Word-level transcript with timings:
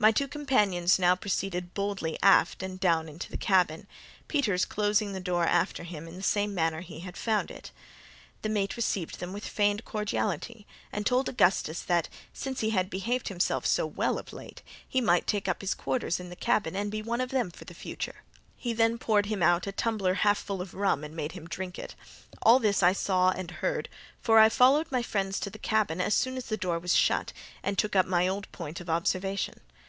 My 0.00 0.12
two 0.12 0.28
companions 0.28 1.00
now 1.00 1.16
proceeded 1.16 1.74
boldly 1.74 2.16
aft 2.22 2.62
and 2.62 2.78
down 2.78 3.08
into 3.08 3.28
the 3.28 3.36
cabin, 3.36 3.88
Peters 4.28 4.64
closing 4.64 5.12
the 5.12 5.18
door 5.18 5.44
after 5.44 5.82
him 5.82 6.06
in 6.06 6.14
the 6.14 6.22
same 6.22 6.54
manner 6.54 6.82
he 6.82 7.00
had 7.00 7.16
found 7.16 7.50
it. 7.50 7.72
The 8.42 8.48
mate 8.48 8.76
received 8.76 9.18
them 9.18 9.32
with 9.32 9.44
feigned 9.44 9.84
cordiality, 9.84 10.68
and 10.92 11.04
told 11.04 11.28
Augustus 11.28 11.82
that, 11.82 12.08
since 12.32 12.60
he 12.60 12.70
had 12.70 12.90
behaved 12.90 13.26
himself 13.26 13.66
so 13.66 13.86
well 13.88 14.20
of 14.20 14.32
late, 14.32 14.62
he 14.88 15.00
might 15.00 15.26
take 15.26 15.48
up 15.48 15.62
his 15.62 15.74
quarters 15.74 16.20
in 16.20 16.30
the 16.30 16.36
cabin 16.36 16.76
and 16.76 16.92
be 16.92 17.02
one 17.02 17.20
of 17.20 17.30
them 17.30 17.50
for 17.50 17.64
the 17.64 17.74
future. 17.74 18.22
He 18.56 18.72
then 18.72 18.98
poured 18.98 19.26
him 19.26 19.42
out 19.42 19.66
a 19.66 19.72
tumbler 19.72 20.14
half 20.22 20.38
full 20.38 20.60
of 20.62 20.74
rum, 20.74 21.02
and 21.02 21.16
made 21.16 21.32
him 21.32 21.48
drink 21.48 21.76
it. 21.76 21.96
All 22.42 22.60
this 22.60 22.84
I 22.84 22.92
saw 22.92 23.30
and 23.32 23.50
heard, 23.50 23.88
for 24.22 24.38
I 24.38 24.48
followed 24.48 24.92
my 24.92 25.02
friends 25.02 25.40
to 25.40 25.50
the 25.50 25.58
cabin 25.58 26.00
as 26.00 26.14
soon 26.14 26.36
as 26.36 26.46
the 26.46 26.56
door 26.56 26.78
was 26.78 26.94
shut, 26.94 27.32
and 27.64 27.76
took 27.76 27.96
up 27.96 28.06
my 28.06 28.28
old 28.28 28.46
point 28.52 28.80
of 28.80 28.88
observation. 28.88 29.54